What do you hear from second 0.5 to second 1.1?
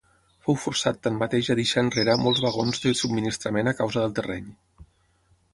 forçat